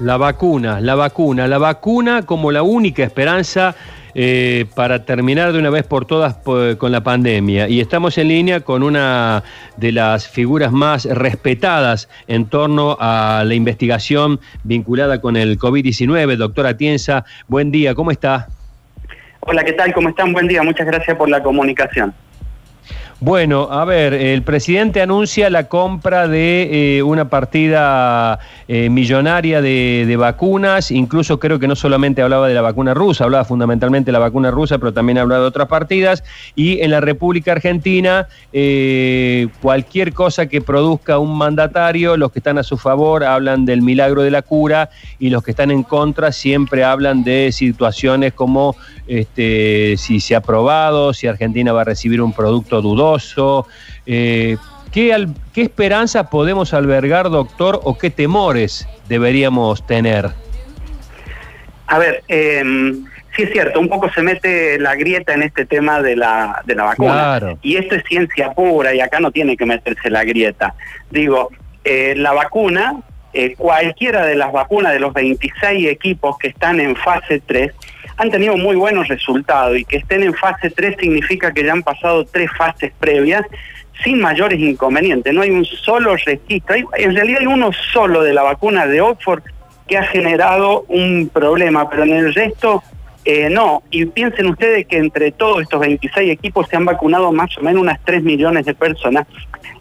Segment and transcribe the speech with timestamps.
[0.00, 3.74] La vacuna, la vacuna, la vacuna como la única esperanza
[4.14, 7.68] eh, para terminar de una vez por todas con la pandemia.
[7.68, 9.42] Y estamos en línea con una
[9.76, 16.76] de las figuras más respetadas en torno a la investigación vinculada con el COVID-19, doctora
[16.76, 17.24] Tienza.
[17.48, 18.48] Buen día, ¿cómo está?
[19.40, 19.92] Hola, ¿qué tal?
[19.92, 20.32] ¿Cómo están?
[20.32, 22.14] Buen día, muchas gracias por la comunicación.
[23.20, 30.16] Bueno, a ver, el presidente anuncia la compra de eh, una partida eh, millonaria de,
[30.16, 34.20] vacunas, incluso creo que no solamente hablaba de la vacuna rusa, hablaba fundamentalmente de la
[34.20, 36.22] vacuna rusa, pero también hablaba de otras partidas,
[36.54, 42.58] y en la República Argentina, eh, cualquier cosa que produzca un mandatario, los que están
[42.58, 46.30] a su favor hablan del milagro de la cura, y los que están en contra
[46.30, 48.76] siempre hablan de situaciones como
[49.08, 53.07] este, si se ha probado, si Argentina va a recibir un producto dudoso,
[54.06, 54.56] eh,
[54.92, 60.30] ¿qué, ¿Qué esperanza podemos albergar, doctor, o qué temores deberíamos tener?
[61.86, 66.02] A ver, em, sí es cierto, un poco se mete la grieta en este tema
[66.02, 67.56] de la, de la vacuna.
[67.62, 70.74] Y esto es ciencia pura y acá no tiene que meterse la grieta.
[71.10, 71.50] Digo,
[71.84, 73.00] eh, la vacuna,
[73.32, 77.72] eh, cualquiera de las vacunas de los 26 equipos que están en fase 3,
[78.18, 81.84] han tenido muy buenos resultados y que estén en fase 3 significa que ya han
[81.84, 83.42] pasado tres fases previas
[84.02, 85.32] sin mayores inconvenientes.
[85.32, 86.76] No hay un solo registro.
[86.96, 89.42] en realidad hay uno solo de la vacuna de Oxford
[89.86, 92.82] que ha generado un problema, pero en el resto
[93.24, 93.82] eh, no.
[93.90, 97.82] Y piensen ustedes que entre todos estos 26 equipos se han vacunado más o menos
[97.82, 99.26] unas 3 millones de personas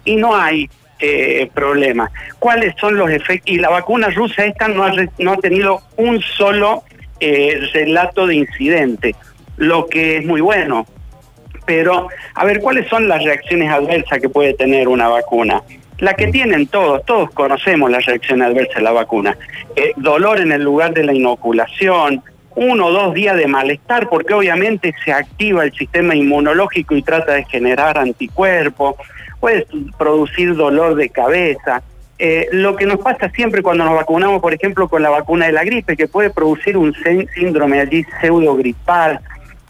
[0.06, 2.12] y no hay eh, problema.
[2.38, 3.52] ¿Cuáles son los efectos?
[3.52, 6.84] Y la vacuna rusa esta no ha, no ha tenido un solo
[7.20, 9.16] eh, relato de incidente,
[9.58, 10.86] lo que es muy bueno.
[11.66, 15.62] Pero, a ver, ¿cuáles son las reacciones adversas que puede tener una vacuna?
[16.00, 19.38] La que tienen todos, todos conocemos las reacciones adversas de la vacuna.
[19.76, 22.24] Eh, dolor en el lugar de la inoculación,
[22.56, 27.34] uno o dos días de malestar, porque obviamente se activa el sistema inmunológico y trata
[27.34, 28.96] de generar anticuerpos,
[29.40, 31.84] puede producir dolor de cabeza,
[32.20, 35.52] eh, lo que nos pasa siempre cuando nos vacunamos, por ejemplo, con la vacuna de
[35.52, 36.96] la gripe, que puede producir un
[37.36, 39.20] síndrome allí pseudogripal,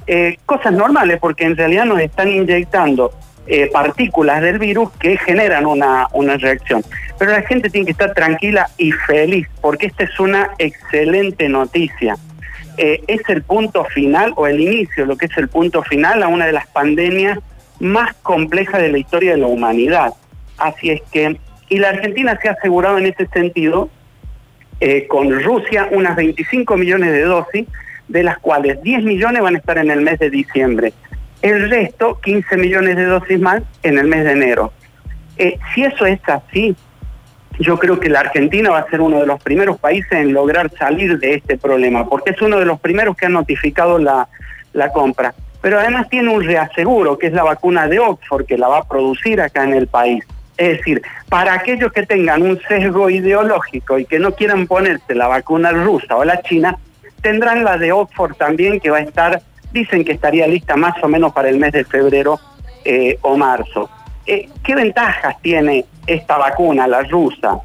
[0.05, 3.11] eh, cosas normales, porque en realidad nos están inyectando
[3.47, 6.83] eh, partículas del virus que generan una, una reacción.
[7.19, 12.15] Pero la gente tiene que estar tranquila y feliz, porque esta es una excelente noticia.
[12.77, 16.45] es el punto final, o el inicio, lo que es el punto final a una
[16.45, 17.39] de las pandemias
[17.79, 20.13] más complejas de la historia de la humanidad.
[20.57, 21.37] Así es que
[21.69, 23.89] y la Argentina se ha asegurado en ese sentido
[24.79, 27.67] eh, con Rusia unas 25 millones de dosis,
[28.07, 30.94] de las cuales 10 millones van a estar en el mes de diciembre.
[31.41, 34.72] El resto, 15 millones de dosis más, en el mes de enero.
[35.38, 36.75] Eh, si eso es así,
[37.59, 40.72] yo creo que la Argentina va a ser uno de los primeros países en lograr
[40.77, 44.27] salir de este problema, porque es uno de los primeros que han notificado la
[44.94, 45.33] compra.
[45.61, 48.88] Pero además tiene un reaseguro, que es la vacuna de Oxford, que la va a
[48.88, 50.23] producir acá en el país.
[50.57, 55.28] Es decir, para aquellos que tengan un sesgo ideológico y que no quieran ponerse la
[55.28, 56.78] vacuna rusa o la china,
[57.22, 59.41] tendrán la de Oxford también que va a estar,
[59.72, 62.40] dicen que estaría lista más o menos para el mes de febrero
[62.84, 63.90] eh, o marzo.
[64.25, 67.59] Eh, ¿Qué ventajas tiene esta vacuna, la rusa?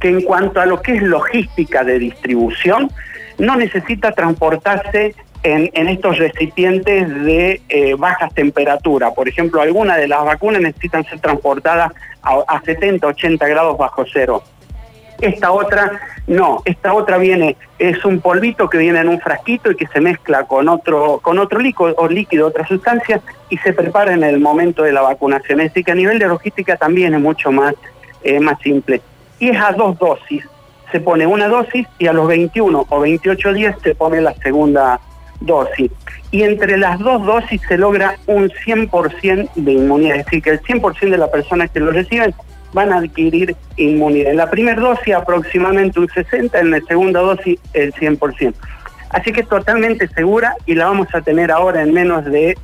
[0.00, 2.90] Que en cuanto a lo que es logística de distribución,
[3.38, 9.12] no necesita transportarse en, estos recipientes de eh, bajas temperaturas.
[9.12, 11.92] Por ejemplo, algunas de las vacunas necesitan ser transportadas
[12.22, 14.42] a, 70, 80 grados bajo cero.
[15.20, 19.76] Esta otra, no, esta otra viene, es un polvito que viene en un frasquito y
[19.76, 24.14] que se mezcla con otro, con otro líquido, o líquido, otra sustancia, y se prepara
[24.14, 25.60] en el momento de la vacunación.
[25.60, 27.74] Es decir, que a nivel de logística también es mucho más,
[28.22, 29.00] eh, más simple.
[29.38, 30.44] Y es a dos dosis.
[30.90, 35.00] Se pone una dosis y a los 21 o 28 días se pone la segunda
[35.46, 35.90] dosis.
[36.30, 40.62] Y entre las dos dosis se logra un 100% de inmunidad, es decir, que el
[40.62, 42.34] 100% de las personas que lo reciben
[42.72, 44.30] van a adquirir inmunidad.
[44.30, 48.54] En la primera dosis aproximadamente un 60%, en la segunda dosis el 100%.
[49.10, 52.56] Así que es totalmente segura y la vamos a tener ahora en menos de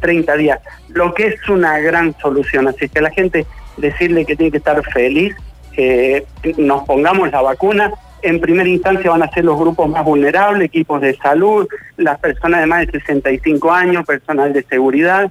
[0.00, 0.60] 30 eh, días,
[0.90, 2.68] lo que es una gran solución.
[2.68, 3.46] Así que la gente
[3.78, 5.34] decirle que tiene que estar feliz,
[5.78, 6.26] eh,
[6.58, 7.90] nos pongamos la vacuna,
[8.24, 11.66] en primera instancia van a ser los grupos más vulnerables, equipos de salud,
[11.98, 15.30] las personas de más de 65 años, personal de seguridad,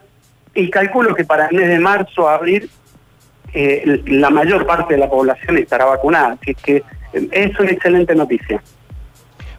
[0.54, 2.70] y calculo que para el mes de marzo, abril,
[3.54, 8.14] eh, la mayor parte de la población estará vacunada, así que eh, es una excelente
[8.14, 8.62] noticia.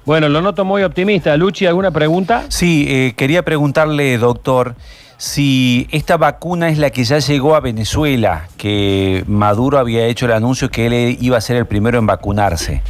[0.05, 1.37] Bueno, lo noto muy optimista.
[1.37, 2.45] Luchi, ¿alguna pregunta?
[2.49, 4.77] Sí, eh, quería preguntarle, doctor,
[5.17, 10.33] si esta vacuna es la que ya llegó a Venezuela, que Maduro había hecho el
[10.33, 12.83] anuncio que él iba a ser el primero en vacunarse.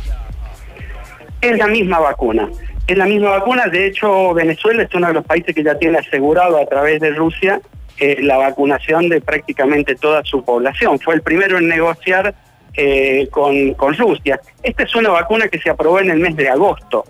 [1.44, 2.49] Es la misma vacuna.
[2.87, 5.99] Es la misma vacuna, de hecho Venezuela es uno de los países que ya tiene
[5.99, 7.61] asegurado a través de Rusia
[7.99, 10.99] eh, la vacunación de prácticamente toda su población.
[10.99, 12.35] Fue el primero en negociar
[12.75, 14.41] eh, con, Rusia.
[14.62, 17.05] Esta es una vacuna que se aprobó en el mes de agosto.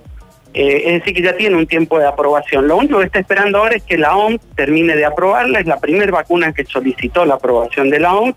[0.53, 2.67] Eh, es decir, que ya tiene un tiempo de aprobación.
[2.67, 5.61] Lo único que está esperando ahora es que la OMS termine de aprobarla.
[5.61, 8.37] Es la primera vacuna que solicitó la aprobación de la OMS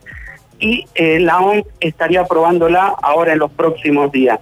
[0.59, 4.39] y la OMS estaría aprobándola ahora en los próximos días.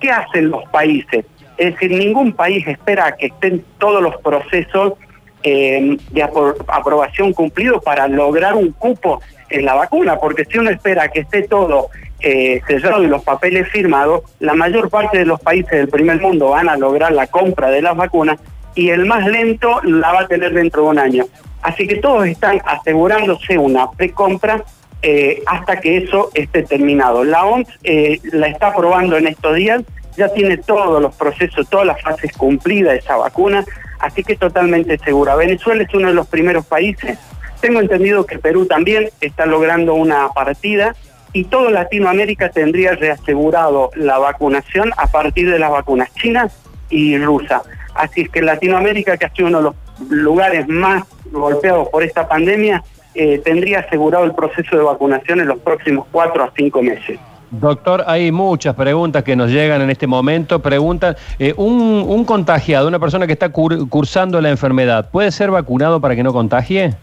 [0.00, 1.24] ¿Qué hacen los países?
[1.56, 4.94] Es decir, ningún país espera que estén todos los procesos
[5.42, 11.08] eh, de aprobación cumplidos para lograr un cupo en la vacuna, porque si uno espera
[11.08, 11.88] que esté todo
[12.20, 16.48] eh, sellado y los papeles firmados, la mayor parte de los países del primer mundo
[16.50, 18.38] van a lograr la compra de las vacunas
[18.74, 21.24] y el más lento la va a tener dentro de un año.
[21.62, 24.62] Así que todos están asegurándose una precompra
[25.08, 27.22] eh, hasta que eso esté terminado.
[27.22, 29.84] La OMS eh, la está aprobando en estos días
[30.16, 33.64] ya tiene todos los procesos, todas las fases cumplidas de esa vacuna,
[34.00, 35.36] así que totalmente segura.
[35.36, 37.18] Venezuela es uno de los primeros países.
[37.60, 40.96] Tengo entendido que Perú también está logrando una partida
[41.32, 46.52] y toda Latinoamérica tendría reasegurado la vacunación a partir de las vacunas chinas
[46.90, 47.62] y rusas.
[47.94, 49.74] Así es que Latinoamérica, que ha sido uno de los
[50.10, 52.82] lugares más golpeados por esta pandemia,
[53.16, 57.18] eh, tendría asegurado el proceso de vacunación en los próximos cuatro a cinco meses.
[57.50, 60.60] Doctor, hay muchas preguntas que nos llegan en este momento.
[60.60, 66.16] Preguntan, eh, un, contagiado, una persona que está cursando la enfermedad, ¿puede ser vacunado para
[66.16, 66.94] que no contagie?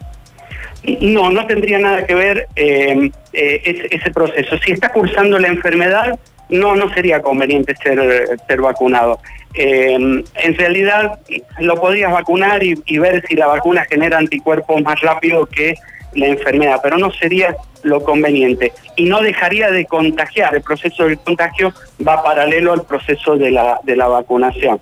[1.00, 4.58] No, no tendría nada que ver eh, eh, ese, proceso.
[4.66, 6.20] Si está cursando la enfermedad,
[6.50, 9.20] no, no sería conveniente ser, ser vacunado.
[9.56, 10.26] en
[10.58, 11.20] realidad,
[11.60, 15.76] lo podrías vacunar y, y ver si la vacuna genera anticuerpos más rápido que
[16.16, 20.56] la enfermedad, pero no sería lo conveniente y no dejaría de contagiar.
[20.56, 21.74] El proceso del contagio
[22.06, 24.80] va paralelo al proceso de la, de la vacunación.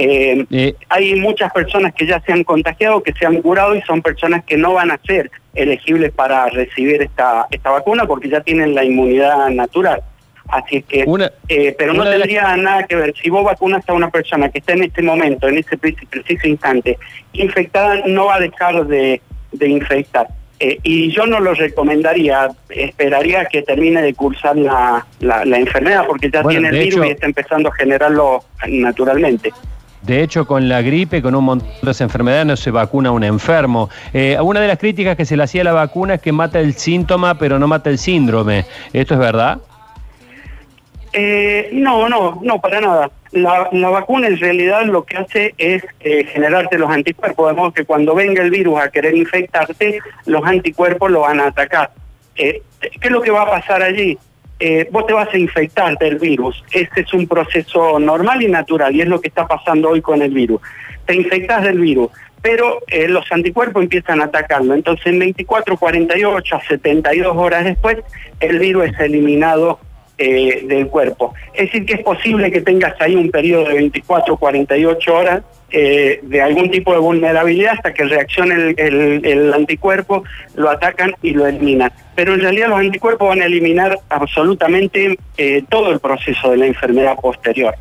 [0.00, 3.82] Eh, eh, hay muchas personas que ya se han contagiado, que se han curado y
[3.82, 8.40] son personas que no van a ser elegibles para recibir esta, esta vacuna porque ya
[8.40, 10.02] tienen la inmunidad natural.
[10.46, 11.04] Así es que,
[11.48, 13.14] eh, pero no tendría nada que ver.
[13.20, 16.96] Si vos vacunas a una persona que está en este momento, en ese preciso instante,
[17.34, 19.20] infectada, no va a dejar de,
[19.52, 20.28] de infectar.
[20.60, 26.30] Eh, y yo no lo recomendaría, esperaría que termine de cursar la, la, enfermedad porque
[26.30, 29.52] ya tiene el virus y está empezando a generarlo naturalmente.
[30.02, 33.24] De hecho, con la gripe, con un montón de enfermedades, no se vacuna a un
[33.24, 33.90] enfermo.
[34.12, 36.60] Eh, una de las críticas que se le hacía a la vacuna es que mata
[36.60, 38.64] el síntoma, pero no mata el síndrome.
[38.92, 39.58] ¿Esto es verdad?
[41.12, 43.10] Eh, no, no, no, para nada.
[43.30, 47.84] La, vacuna en realidad lo que hace es eh, generarte los anticuerpos, de modo que
[47.84, 51.90] cuando venga el virus a querer infectarte, los anticuerpos lo van a atacar.
[52.36, 54.16] Eh, ¿Qué es lo que va a pasar allí?
[54.60, 56.64] Eh, vos te vas a infectar del virus.
[56.72, 60.22] Este es un proceso normal y natural y es lo que está pasando hoy con
[60.22, 60.60] el virus.
[61.04, 62.10] Te infectas del virus,
[62.40, 64.74] pero los anticuerpos empiezan a atacarlo.
[64.74, 67.98] Entonces en 24, 48 a 72 horas después,
[68.40, 69.78] el virus es eliminado
[70.20, 71.32] eh, del cuerpo.
[71.54, 76.18] Es decir, que es posible que tengas ahí un periodo de 24, 48 horas eh,
[76.24, 80.24] de algún tipo de vulnerabilidad hasta que reaccione el, anticuerpo,
[80.56, 81.92] lo atacan y lo eliminan.
[82.16, 86.66] Pero en realidad los anticuerpos van a eliminar absolutamente eh, todo el proceso de la
[86.66, 87.76] enfermedad posterior.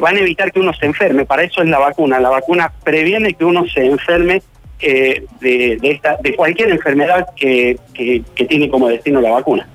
[0.00, 2.18] van a evitar que uno se enferme, para eso es la vacuna.
[2.18, 4.42] La vacuna previene que uno se enferme
[4.80, 7.78] de, esta, de cualquier enfermedad que
[8.48, 9.68] tiene como destino la vacuna.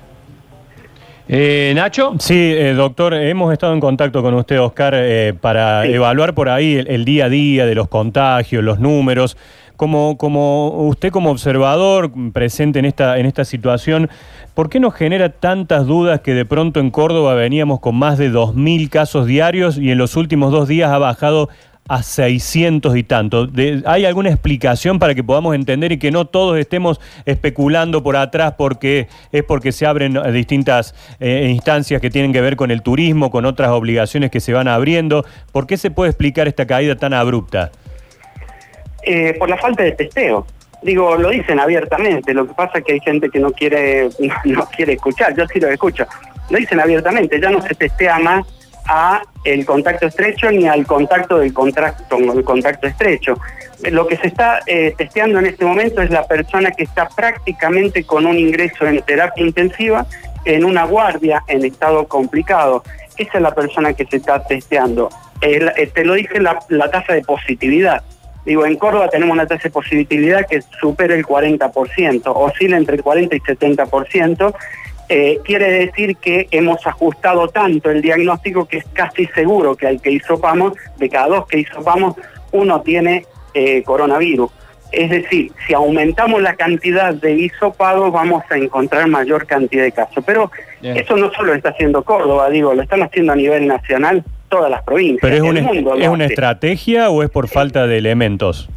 [1.28, 2.14] Eh, Nacho.
[2.20, 6.76] Sí, eh, doctor, hemos estado en contacto con usted, Oscar, eh, para evaluar por ahí
[6.86, 9.36] el, día a día de los contagios, los números.
[9.76, 14.08] Como, como usted como observador presente en esta, en esta situación,
[14.54, 18.32] ¿por qué nos genera tantas dudas que de pronto en Córdoba veníamos con más de
[18.32, 21.50] 2.000 casos diarios y en los últimos dos días ha bajado
[21.88, 23.48] a 600 y tanto.
[23.84, 28.54] ¿Hay alguna explicación para que podamos entender y que no todos estemos especulando por atrás
[28.56, 33.30] porque es porque se abren distintas eh, instancias que tienen que ver con el turismo,
[33.30, 35.24] con otras obligaciones que se van abriendo?
[35.52, 37.70] ¿Por qué se puede explicar esta caída tan abrupta?
[39.02, 40.46] Eh, por la falta de testeo.
[40.82, 44.08] Digo, lo dicen abiertamente, lo que pasa es que hay gente que no quiere,
[44.44, 46.06] no quiere escuchar, yo sí lo escucho.
[46.50, 48.46] Lo dicen abiertamente, ya no se testea más
[48.88, 53.38] a el contacto estrecho ni al contacto del contacto, el contacto estrecho.
[53.90, 58.04] Lo que se está eh, testeando en este momento es la persona que está prácticamente
[58.04, 60.06] con un ingreso en terapia intensiva,
[60.44, 62.82] en una guardia en estado complicado.
[63.16, 65.10] Esa es la persona que se está testeando.
[65.40, 68.02] Eh, te lo dije la, la tasa de positividad.
[68.46, 73.02] Digo, en Córdoba tenemos una tasa de positividad que supera el 40%, oscila entre el
[73.02, 74.54] 40 y 70%,
[75.08, 80.00] eh, quiere decir que hemos ajustado tanto el diagnóstico que es casi seguro que al
[80.00, 82.16] que hisopamos, de cada dos que hisopamos,
[82.52, 84.50] uno tiene eh, coronavirus.
[84.92, 90.24] Es decir, si aumentamos la cantidad de hisopados vamos a encontrar mayor cantidad de casos.
[90.24, 90.50] Pero
[90.82, 94.70] eso no solo lo está haciendo Córdoba, digo, lo están haciendo a nivel nacional todas
[94.70, 95.20] las provincias.
[95.20, 98.68] ¿Pero es, una, ¿es una estrategia o es por falta de elementos?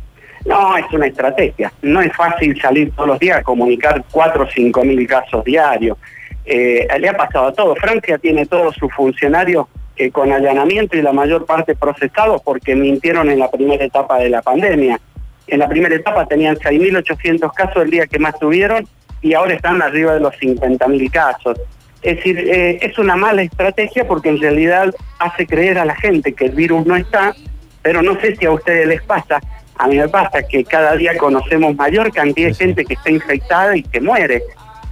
[0.45, 1.71] No, es una estrategia.
[1.81, 5.97] No es fácil salir todos los días a comunicar 4 o 5 mil casos diarios.
[6.45, 7.75] Eh, le ha pasado a todo.
[7.75, 13.29] Francia tiene todos sus funcionarios eh, con allanamiento y la mayor parte procesados porque mintieron
[13.29, 14.99] en la primera etapa de la pandemia.
[15.47, 18.87] En la primera etapa tenían 6.800 casos el día que más tuvieron
[19.21, 21.59] y ahora están arriba de los 50.000 casos.
[22.01, 26.33] Es decir, eh, es una mala estrategia porque en realidad hace creer a la gente
[26.33, 27.35] que el virus no está,
[27.81, 29.41] pero no sé si a ustedes les pasa.
[29.77, 33.75] A mí me pasa que cada día conocemos mayor cantidad de gente que está infectada
[33.75, 34.43] y que muere.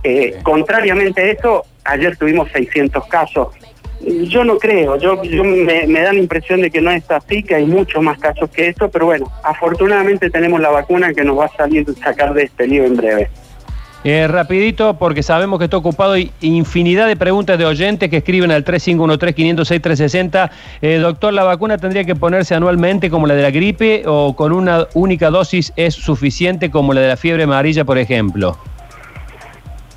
[0.10, 3.50] Eh, contrariamente a eso, ayer tuvimos 600 casos.
[4.00, 7.66] Yo no creo, yo, me, da la impresión de que no es así, que hay
[7.66, 11.58] muchos más casos que eso, pero bueno, afortunadamente tenemos la vacuna que nos va a
[11.58, 13.30] salir sacar de este lío en breve.
[14.06, 18.52] Eh, rapidito, porque sabemos que está ocupado y infinidad de preguntas de oyentes que escriben
[18.52, 20.50] al 3513-506-360.
[20.82, 24.54] Eh, doctor, ¿la vacuna tendría que ponerse anualmente como la de la gripe o con
[24.54, 28.58] una única dosis es suficiente como la de la fiebre amarilla, por ejemplo?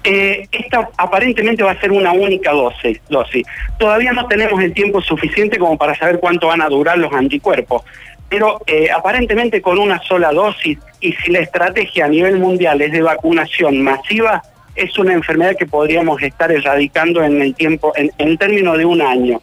[0.03, 3.47] Eh, esta aparentemente va a ser una única dosis, dosis.
[3.79, 7.83] Todavía no tenemos el tiempo suficiente como para saber cuánto van a durar los anticuerpos,
[8.31, 12.93] pero eh, aparentemente con una sola dosis y si la estrategia a nivel mundial es
[12.93, 14.43] de vacunación masiva,
[14.75, 19.03] es una enfermedad que podríamos estar erradicando en el tiempo, en, en términos de un
[19.03, 19.43] año.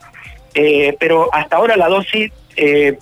[0.56, 2.32] Eh, pero hasta ahora la dosis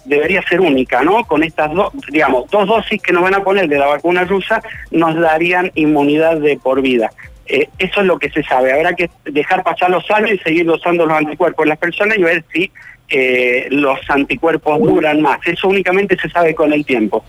[0.04, 1.24] debería ser única, ¿no?
[1.24, 4.62] Con estas dos, digamos, dos dosis que nos van a poner de la vacuna rusa
[4.92, 7.10] nos darían inmunidad de por vida.
[7.48, 8.74] Eh, eso es lo que se sabe.
[8.74, 12.24] Habrá que dejar pasar los años y seguir dosando los anticuerpos en las personas y
[12.24, 12.72] ver si
[13.10, 15.40] eh, los anticuerpos duran más.
[15.46, 17.24] Eso únicamente se sabe con el tiempo.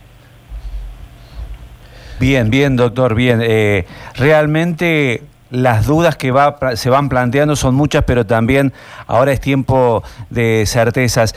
[2.19, 3.41] Bien, bien, doctor, bien.
[3.43, 5.21] Eh, realmente
[5.51, 8.73] las dudas que va, se van planteando son muchas, pero también
[9.07, 11.35] ahora es tiempo de certezas.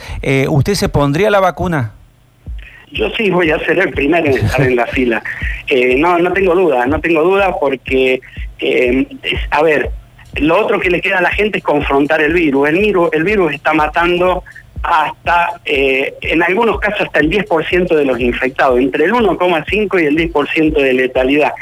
[0.48, 1.92] ¿Usted se pondría la vacuna?
[2.92, 5.22] Yo sí voy a ser el primero en estar en la fila.
[5.98, 8.20] no, no tengo duda, no tengo duda porque
[8.60, 9.06] eh,
[9.50, 9.90] a ver,
[10.36, 12.68] lo otro que le queda a la gente es confrontar el virus.
[12.68, 14.44] El virus, el virus está matando
[14.82, 20.06] hasta, eh, en algunos casos, hasta el 10% de los infectados, entre el 1,5 y
[20.06, 21.52] el 10% de letalidad.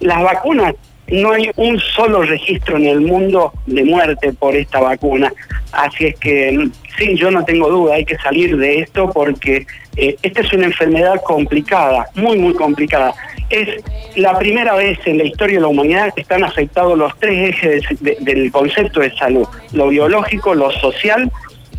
[0.00, 0.74] Las vacunas,
[1.08, 5.32] no hay un solo registro en el mundo de muerte por esta vacuna.
[5.72, 10.16] Así es que, sí, yo no tengo duda, hay que salir de esto porque eh,
[10.22, 13.14] esta es una enfermedad complicada, muy, muy complicada
[13.50, 13.82] es
[14.16, 17.84] la primera vez en la historia de la humanidad que están afectados los tres ejes
[18.00, 21.30] del concepto de salud, lo biológico, lo social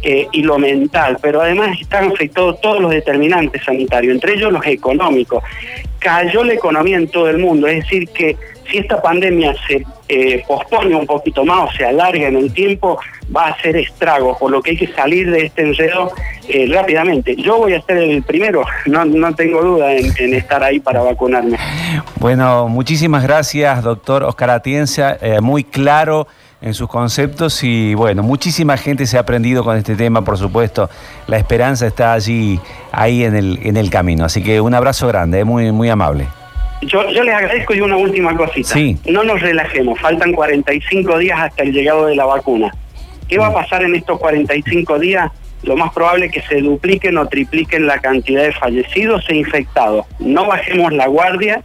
[0.04, 4.66] eh, y lo mental, pero además están afectados todos los determinantes sanitarios, entre ellos los
[4.66, 5.44] económicos.
[6.00, 8.38] Cayó la economía en todo el mundo, es decir, que
[8.70, 13.00] si esta pandemia se eh, pospone un poquito más o se alarga en el tiempo,
[13.36, 16.12] va a hacer estragos, por lo que hay que salir de este enredo
[16.48, 17.36] eh, rápidamente.
[17.36, 21.58] Yo voy a ser el primero, no, no tengo duda en, estar ahí para vacunarme.
[22.20, 26.28] Bueno, muchísimas gracias, doctor Oscar Atienza, eh, muy claro
[26.62, 30.90] en sus conceptos y bueno, muchísima gente se ha aprendido con este tema, por supuesto.
[31.28, 32.60] La esperanza está allí,
[32.92, 34.26] ahí en el, en el camino.
[34.26, 36.28] Así que un abrazo grande, muy, muy amable.
[36.82, 38.76] Yo, yo les agradezco y una última cosita.
[39.06, 42.74] No nos relajemos, faltan 45 días hasta el llegado de la vacuna.
[43.28, 45.32] ¿Qué va a pasar en estos 45 días?
[45.64, 50.06] Lo más probable es que se dupliquen o tripliquen la cantidad de fallecidos e infectados.
[50.20, 51.64] No bajemos la guardia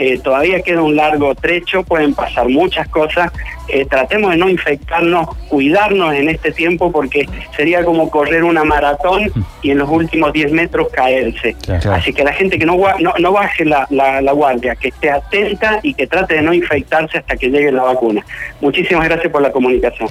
[0.00, 3.30] eh, todavía queda un largo trecho, pueden pasar muchas cosas.
[3.68, 9.30] Eh, tratemos de no infectarnos, cuidarnos en este tiempo porque sería como correr una maratón
[9.60, 11.54] y en los últimos 10 metros caerse.
[11.92, 12.78] Así que la gente que no,
[13.18, 17.36] no, baje la, la guardia, que esté atenta y que trate de no infectarse hasta
[17.36, 18.24] que llegue la vacuna.
[18.62, 20.08] Muchísimas gracias por la comunicación.